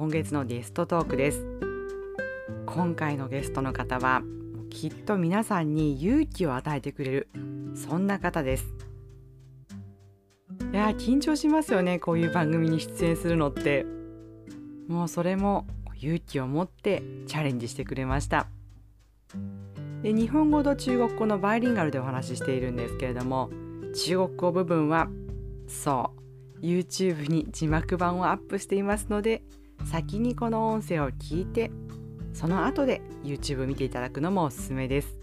[0.00, 1.44] 今月のゲストトークです
[2.64, 4.22] 今回のゲストの方は
[4.70, 7.28] きっと皆さんに勇気を与えてくれる
[7.74, 8.64] そんな方です
[10.72, 13.84] いや緊張しますよねこういう番組に出演するのって
[14.88, 15.66] もうそれも
[16.00, 18.46] 勇気を持ってチャレンジしてくれました
[20.02, 23.50] で日本語と中国語のバイリンガルでお話ししているんですけれども
[23.94, 25.08] 中国語部分は
[25.68, 26.12] そ
[26.62, 29.42] う YouTube に字幕版をアップしていますので
[29.84, 31.70] 先にこの音声を聞いて
[32.32, 35.16] その後で YouTube 見ていただくのもおすすめです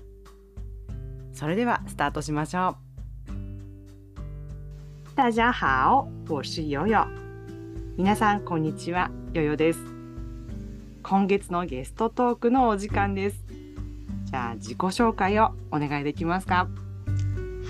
[1.33, 2.75] それではスタートしましょ
[3.30, 3.33] う
[5.16, 7.07] 大家好我是ヨヨ
[7.95, 9.80] 皆さんこんにちはヨヨです
[11.03, 13.38] 今月のゲストトークのお時間です
[14.25, 16.67] じゃあ自己紹介をお願いできますか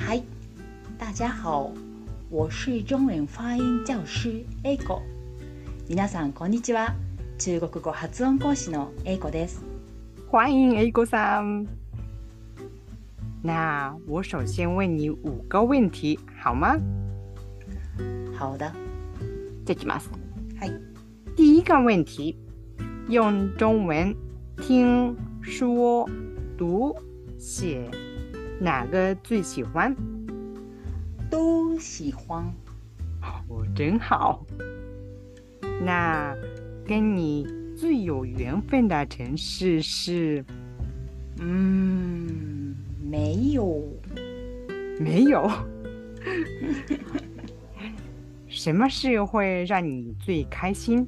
[0.07, 0.23] はい
[0.97, 1.71] 大家好
[2.31, 4.77] 我是中文发音教师 e i
[5.89, 6.95] 皆さんこんにちは
[7.39, 9.63] 中国語発音講師の英子です
[10.29, 11.65] 欢迎英子さん
[13.41, 16.75] 那我首先问你五个问题好吗
[18.37, 18.69] 好的
[19.65, 20.09] できます
[20.59, 20.73] はい
[21.37, 22.35] 第一个问题
[23.07, 24.13] 用中文
[24.61, 26.05] 听说
[26.57, 26.93] 读
[27.39, 27.89] 写
[28.59, 29.95] 哪个最喜欢？
[31.29, 32.43] 都喜欢。
[33.21, 33.37] 哦，
[33.75, 34.43] 真好。
[35.79, 36.35] 那，
[36.87, 37.45] 跟你
[37.77, 40.43] 最有缘分的城市是，
[41.39, 42.75] 嗯，
[43.09, 43.83] 没有，
[44.99, 45.47] 没有。
[48.47, 51.07] 什么事会让你最开心？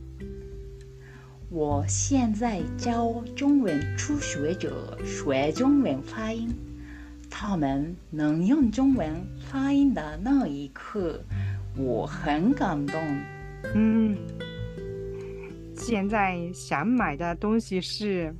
[1.50, 6.48] 我现在教中文初学者学中文发音，
[7.28, 9.11] 他们能用中文
[9.52, 11.20] 发音的那一刻，
[11.76, 12.95] 我很感动。
[13.73, 14.16] 嗯。
[15.89, 18.32] 现在想买的东西是，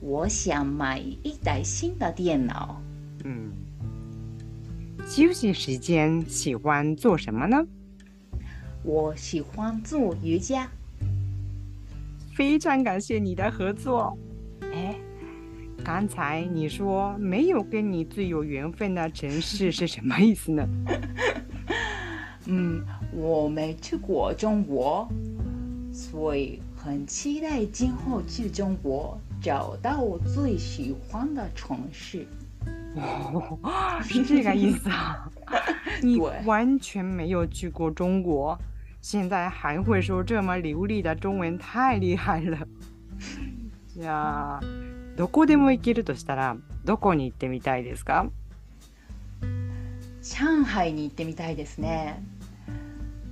[0.00, 2.80] 我想买一台新的电脑。
[3.24, 3.52] 嗯，
[5.06, 7.58] 休息时间喜欢做什么呢？
[8.82, 10.66] 我喜欢做瑜伽。
[12.32, 14.16] 非常感谢你的合作。
[14.72, 14.96] 哎，
[15.84, 20.66] 刚才你说没有跟你最有缘分的城市 是什么意思呢？
[22.46, 25.06] 嗯，我没去过中国。
[25.92, 32.26] 所以很期待今后去中国找到我最喜欢的城市。
[34.02, 35.30] 是这个意思啊？
[36.02, 38.58] 你完全没有去过中国，
[39.00, 42.58] 现在还会说这么流利的中文，太厉害了！
[45.16, 48.26] どこでも行けるとしたら、どこに行ってみたいですか？
[50.22, 52.22] 上海に行ってみたいですね。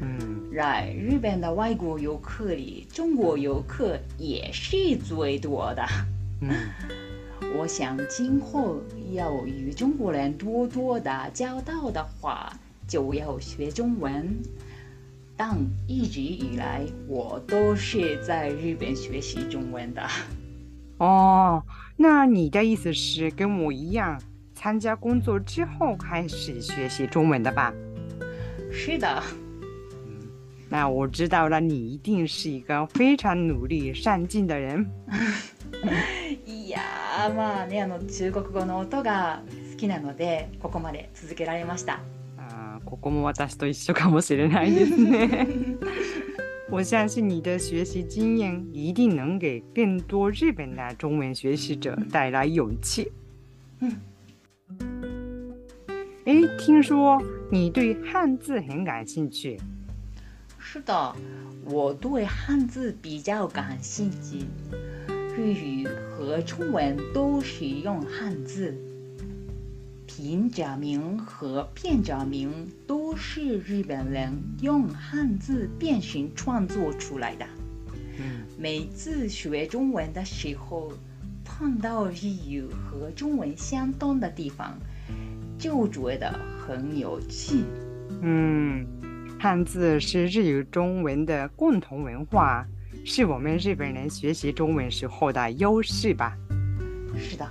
[0.00, 5.84] 嗯，在日本的外国游客里，中国游客也是最多的。
[6.40, 6.50] 嗯，
[7.58, 8.78] 我想今后
[9.12, 12.50] 要与中国人多多打交道的话，
[12.88, 14.26] 就要学中文。
[15.36, 15.54] 但
[15.86, 20.02] 一直以来，我都是在日本学习中文的。
[20.98, 21.62] 哦，
[21.96, 24.20] 那你的意思是跟我一样，
[24.54, 27.72] 参加工作之后开始学习中文的吧？
[28.72, 29.22] 是的。
[30.72, 34.86] 那我知道了，你一定是一个非常努力、上进的人。
[36.46, 36.78] いや、
[37.36, 39.42] まあ、あの中国語の音が
[39.72, 42.00] 好きなのでここまで続けられました。
[42.38, 45.46] あ、ここも私と一緒かもしれないですね。
[46.70, 53.10] 我相信你的学习经验一定能给更多日本的中文学习者带来勇气。
[56.26, 59.58] 哎，听说你对汉字很感兴趣。
[60.72, 61.16] 是的，
[61.64, 64.46] 我对汉字比较感兴趣。
[65.36, 68.72] 日语和中文都使用汉字，
[70.06, 74.32] 平假名和片假名都是日本人
[74.62, 77.44] 用汉字变形创作出来的。
[78.56, 80.92] 每次学中文的时候，
[81.44, 84.78] 碰到日语和中文相通的地方，
[85.58, 86.32] 就觉得
[86.64, 87.64] 很有趣。
[88.22, 88.86] 嗯。
[89.42, 92.62] 汉字是日语中文的共同文化，
[93.06, 96.36] 是我们日本人学习中文时候的优势吧？
[97.16, 97.48] 是的。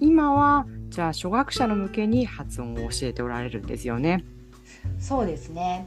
[0.00, 4.24] 今はじゃあ初学者の向けに発音を教えておられるんですよね。
[4.98, 5.84] そうですね。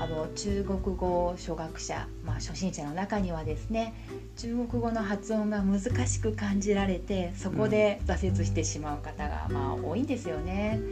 [0.00, 3.94] あの中国語初学者、まあ、初心者の中にはですね
[4.36, 10.78] 中国語の発音が難しく感じられてそこで挫折してしまう方がまあ多いんですよね。
[10.78, 10.84] う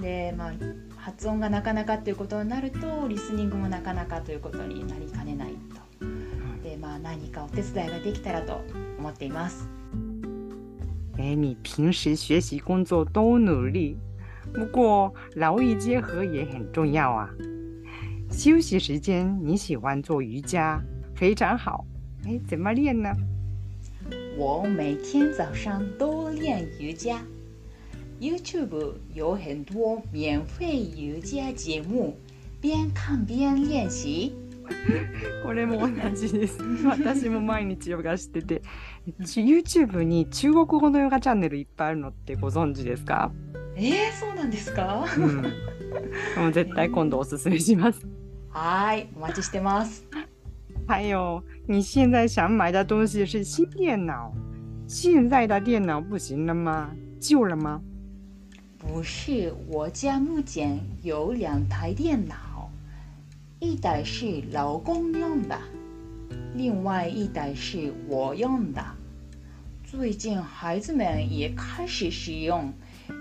[0.02, 0.52] で、まあ、
[1.02, 5.54] 発音がなかなかということになるとリスニングもなかなかということになりかねない
[5.98, 8.62] と、でまあ、何かお手伝いができたらと
[9.00, 9.68] 思っています。
[11.18, 13.98] え、你平时学习工作都努力，
[14.52, 17.28] 不过劳逸结合也很重要啊。
[18.30, 20.80] 休息时间你喜欢做瑜伽，
[21.16, 21.84] 非常好。
[22.24, 23.12] 哎，怎么练呢？
[24.38, 27.18] 我每天早上都练瑜伽。
[28.22, 32.16] YouTube 有很多免费瑜伽节目，
[32.60, 34.32] 边看边练习。
[35.44, 36.56] これも同じです。
[36.88, 38.62] 私も毎日ヨガしてて、
[39.26, 43.32] YouTube に中国語のヨガチャンネルいっぱいあるのってご存知ですか？
[43.74, 45.04] えー、そうなんですか？
[45.18, 45.42] うん、
[46.44, 48.06] もう絶対今度おすすめします。
[48.52, 50.06] えー、はい、お待ちしてます。
[50.86, 51.12] はい、
[51.66, 54.30] 你现在想买的东西是新电脑，
[54.86, 56.92] 现在的电脑不行了吗？
[57.18, 57.82] 旧了吗？
[58.84, 62.68] 不是，我家目前有两台电脑，
[63.60, 65.56] 一台是老公用的，
[66.56, 68.84] 另外一台是我用的。
[69.84, 72.72] 最近孩子们也开始使用，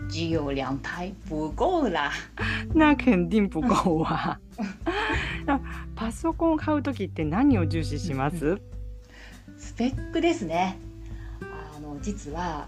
[0.10, 2.12] 只有两台不够啦。
[2.74, 4.36] 那肯定不够啊。
[5.46, 5.60] 那，
[5.96, 8.58] パソコン買うときって何を重視します？
[9.60, 10.76] スペックですね。
[11.76, 12.68] あの実は。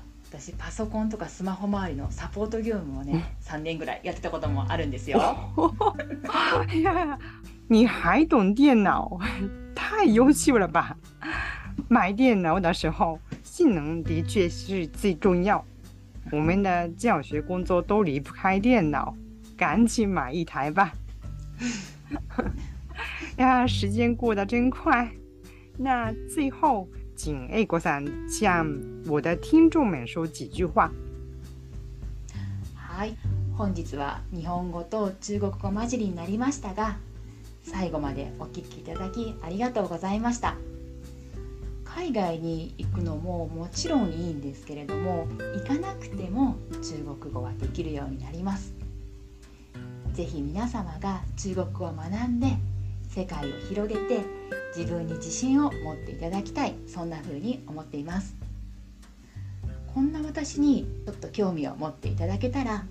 [3.59, 3.77] 年
[6.93, 7.19] や、
[7.69, 9.17] 你还懂电脑？
[9.75, 10.95] 太优秀了吧！
[11.87, 15.63] 买电脑的时候，性能的确是最重要。
[16.31, 19.15] 我们的教学工作都离不开电脑，
[19.57, 20.91] 赶紧买一台吧。
[23.37, 25.09] 呀，时间过得真快。
[25.77, 26.87] 那最后。
[27.23, 28.27] 请 A 子さん
[29.07, 30.91] 向我的听众们说几句话。
[32.75, 33.15] はい、
[33.57, 36.97] 本日は日本語と中国語混じりになりましたが、
[37.63, 40.57] 最後までお聞きいただきありがとうございました。
[41.85, 48.73] 海外に行くのももちろんいいんですけれども行かなくても中国語はできるようになります
[50.13, 52.47] 是非皆様が中国語を学んで
[53.09, 54.25] 世界を広げて
[54.75, 58.35] 自分に自信を持っていただきたいそんな風に思っています
[59.93, 62.85] こんな私にちょっと興味を持っていただけたら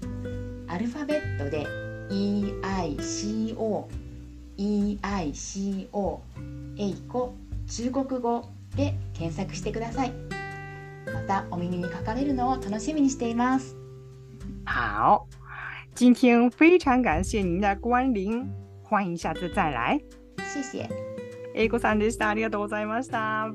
[0.68, 1.66] アルファベットで
[2.14, 3.86] EICO
[4.58, 6.18] EICO
[6.78, 7.34] えいこ
[7.68, 10.12] 中国語で検索してください
[11.12, 13.76] またお耳にかかれるのを楽しみにしています
[14.64, 15.26] 好
[15.98, 18.48] 今天非常感谢您的光临
[18.84, 20.00] 欢迎下次再来
[20.54, 20.88] 谢谢
[21.54, 22.28] 英子さんでした。
[22.28, 23.52] ありがとうございました。